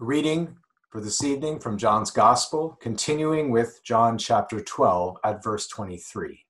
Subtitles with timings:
[0.00, 0.54] Reading
[0.90, 6.46] for this evening from John's Gospel, continuing with John chapter 12 at verse 23.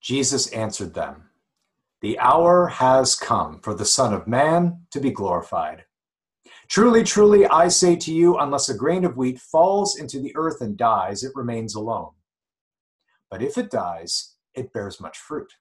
[0.00, 1.30] Jesus answered them,
[2.00, 5.84] The hour has come for the Son of Man to be glorified.
[6.66, 10.60] Truly, truly, I say to you, unless a grain of wheat falls into the earth
[10.60, 12.10] and dies, it remains alone.
[13.30, 15.52] But if it dies, it bears much fruit.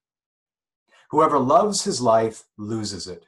[1.11, 3.27] Whoever loves his life loses it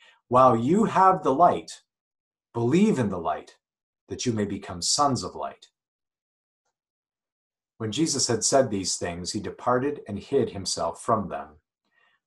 [0.31, 1.81] while you have the light,
[2.53, 3.57] believe in the light,
[4.07, 5.67] that you may become sons of light.
[7.79, 11.57] When Jesus had said these things, he departed and hid himself from them.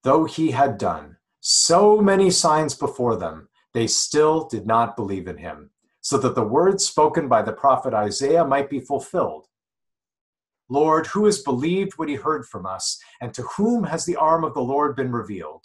[0.02, 5.38] Though he had done so many signs before them, they still did not believe in
[5.38, 5.70] him,
[6.02, 9.46] so that the words spoken by the prophet Isaiah might be fulfilled.
[10.68, 14.44] Lord, who has believed what he heard from us, and to whom has the arm
[14.44, 15.64] of the Lord been revealed?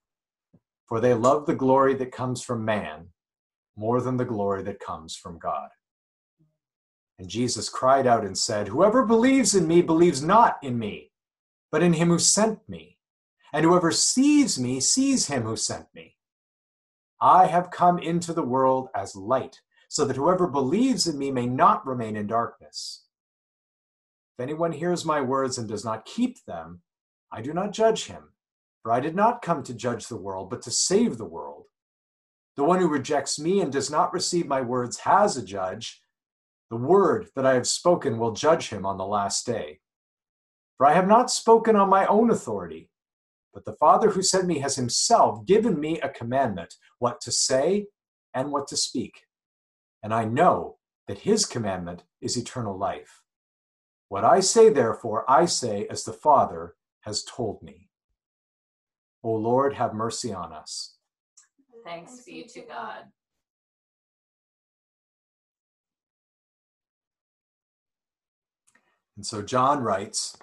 [0.91, 3.07] for they love the glory that comes from man
[3.77, 5.69] more than the glory that comes from God.
[7.17, 11.11] And Jesus cried out and said, Whoever believes in me believes not in me,
[11.71, 12.97] but in him who sent me.
[13.53, 16.17] And whoever sees me sees him who sent me.
[17.21, 21.45] I have come into the world as light, so that whoever believes in me may
[21.45, 23.05] not remain in darkness.
[24.37, 26.81] If anyone hears my words and does not keep them,
[27.31, 28.31] I do not judge him
[28.81, 31.65] for I did not come to judge the world, but to save the world.
[32.57, 36.01] The one who rejects me and does not receive my words has a judge.
[36.69, 39.79] The word that I have spoken will judge him on the last day.
[40.77, 42.89] For I have not spoken on my own authority,
[43.53, 47.87] but the Father who sent me has himself given me a commandment what to say
[48.33, 49.21] and what to speak.
[50.01, 50.77] And I know
[51.07, 53.21] that his commandment is eternal life.
[54.09, 57.90] What I say, therefore, I say as the Father has told me.
[59.23, 60.95] O Lord, have mercy on us.
[61.83, 63.05] Thanks be to God.
[69.15, 70.37] And so John writes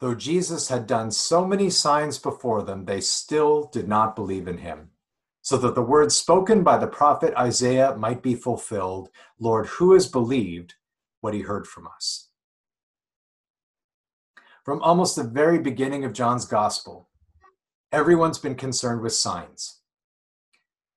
[0.00, 4.58] Though Jesus had done so many signs before them, they still did not believe in
[4.58, 4.90] him.
[5.42, 10.06] So that the words spoken by the prophet Isaiah might be fulfilled Lord, who has
[10.06, 10.74] believed
[11.20, 12.28] what he heard from us?
[14.64, 17.09] From almost the very beginning of John's gospel,
[17.92, 19.80] everyone's been concerned with signs.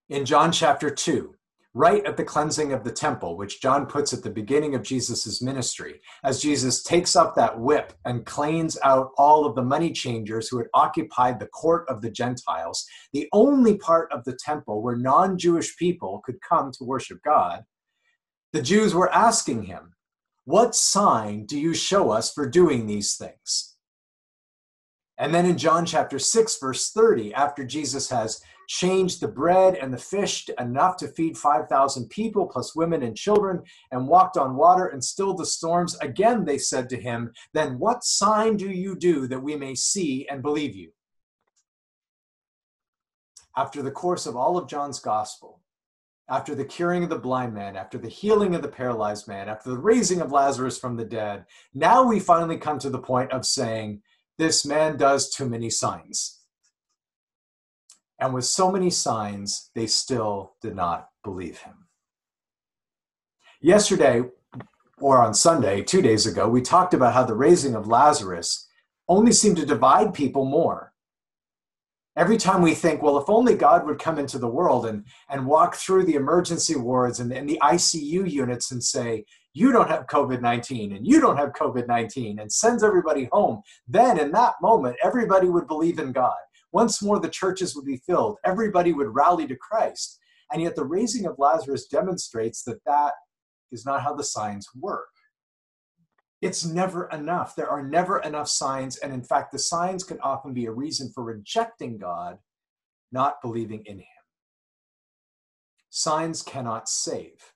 [0.10, 1.34] In John chapter 2,
[1.74, 5.42] right at the cleansing of the temple, which John puts at the beginning of Jesus'
[5.42, 10.48] ministry, as Jesus takes up that whip and cleans out all of the money changers
[10.48, 14.96] who had occupied the court of the Gentiles, the only part of the temple where
[14.96, 17.64] non Jewish people could come to worship God,
[18.52, 19.96] the Jews were asking him,
[20.46, 23.73] What sign do you show us for doing these things?
[25.18, 29.94] And then in John chapter 6, verse 30, after Jesus has changed the bread and
[29.94, 33.62] the fish enough to feed 5,000 people, plus women and children,
[33.92, 38.04] and walked on water and stilled the storms, again they said to him, Then what
[38.04, 40.92] sign do you do that we may see and believe you?
[43.56, 45.60] After the course of all of John's gospel,
[46.30, 49.70] after the curing of the blind man, after the healing of the paralyzed man, after
[49.70, 53.46] the raising of Lazarus from the dead, now we finally come to the point of
[53.46, 54.02] saying,
[54.38, 56.40] This man does too many signs.
[58.20, 61.88] And with so many signs, they still did not believe him.
[63.62, 64.24] Yesterday,
[65.00, 68.68] or on Sunday, two days ago, we talked about how the raising of Lazarus
[69.08, 70.94] only seemed to divide people more
[72.16, 75.48] Every time we think, well, if only God would come into the world and, and
[75.48, 80.08] walk through the emergency wards and, and the ICU units and say, you don't have
[80.08, 84.56] COVID 19 and you don't have COVID 19 and sends everybody home, then in that
[84.62, 86.34] moment, everybody would believe in God.
[86.72, 90.20] Once more, the churches would be filled, everybody would rally to Christ.
[90.52, 93.14] And yet, the raising of Lazarus demonstrates that that
[93.72, 95.08] is not how the signs work.
[96.42, 97.56] It's never enough.
[97.56, 98.98] There are never enough signs.
[98.98, 102.38] And in fact, the signs can often be a reason for rejecting God,
[103.12, 104.06] not believing in Him.
[105.90, 107.53] Signs cannot save.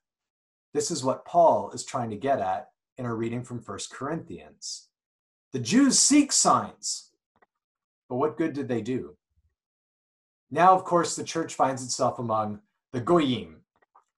[0.74, 4.90] This is what Paul is trying to get at in our reading from 1 Corinthians.
[5.54, 7.12] The Jews seek signs,
[8.10, 9.16] but what good did they do?
[10.52, 12.60] Now, of course, the church finds itself among
[12.94, 13.62] the Goyim,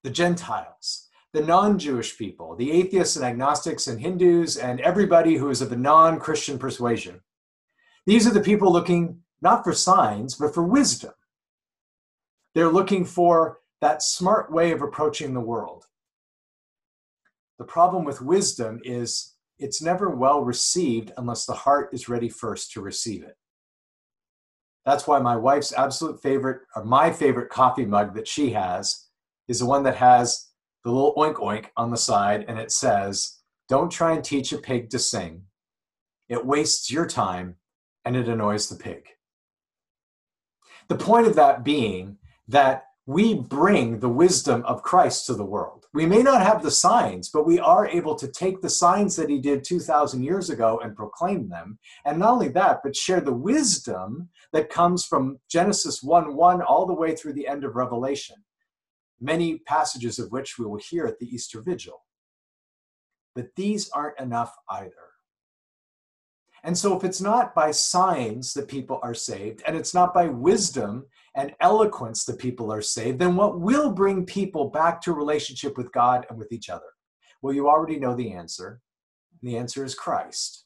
[0.02, 5.50] the Gentiles, the non Jewish people, the atheists and agnostics and Hindus, and everybody who
[5.50, 7.20] is of a non Christian persuasion.
[8.06, 11.12] These are the people looking not for signs, but for wisdom.
[12.54, 15.86] They're looking for that smart way of approaching the world.
[17.60, 22.72] The problem with wisdom is it's never well received unless the heart is ready first
[22.72, 23.36] to receive it.
[24.86, 29.08] That's why my wife's absolute favorite, or my favorite coffee mug that she has,
[29.46, 30.48] is the one that has
[30.84, 34.58] the little oink oink on the side, and it says, Don't try and teach a
[34.58, 35.42] pig to sing.
[36.30, 37.56] It wastes your time
[38.06, 39.04] and it annoys the pig.
[40.88, 42.16] The point of that being
[42.48, 45.86] that we bring the wisdom of Christ to the world.
[45.92, 49.28] We may not have the signs, but we are able to take the signs that
[49.28, 51.80] he did 2,000 years ago and proclaim them.
[52.04, 56.86] And not only that, but share the wisdom that comes from Genesis 1 1 all
[56.86, 58.36] the way through the end of Revelation
[59.20, 62.04] many passages of which we will hear at the Easter Vigil.
[63.34, 64.92] But these aren't enough either.
[66.62, 70.26] And so, if it's not by signs that people are saved, and it's not by
[70.26, 75.76] wisdom and eloquence the people are saved, then what will bring people back to relationship
[75.76, 76.82] with God and with each other?
[77.42, 78.80] Well, you already know the answer.
[79.42, 80.64] The answer is Christ.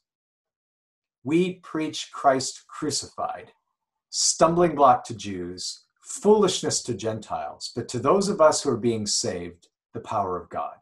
[1.23, 3.53] We preach Christ crucified,
[4.11, 9.07] stumbling block to Jews, foolishness to Gentiles, but to those of us who are being
[9.07, 10.75] saved, the power of God.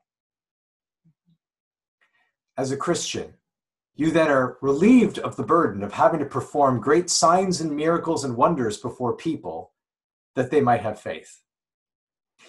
[2.56, 3.34] As a Christian,
[3.94, 8.24] you then are relieved of the burden of having to perform great signs and miracles
[8.24, 9.72] and wonders before people
[10.34, 11.40] that they might have faith.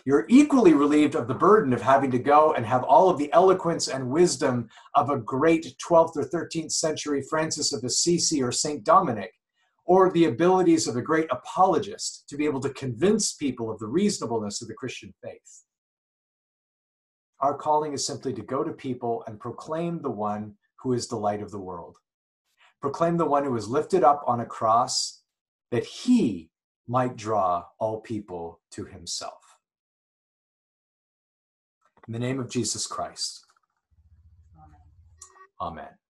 [0.05, 3.31] You're equally relieved of the burden of having to go and have all of the
[3.33, 8.83] eloquence and wisdom of a great 12th or 13th century Francis of Assisi or St.
[8.83, 9.33] Dominic
[9.85, 13.87] or the abilities of a great apologist to be able to convince people of the
[13.87, 15.63] reasonableness of the Christian faith.
[17.41, 21.15] Our calling is simply to go to people and proclaim the one who is the
[21.15, 21.97] light of the world.
[22.81, 25.21] Proclaim the one who was lifted up on a cross
[25.71, 26.51] that he
[26.87, 29.57] might draw all people to himself.
[32.07, 33.45] In the name of Jesus Christ.
[34.57, 34.79] Amen.
[35.61, 36.02] Amen.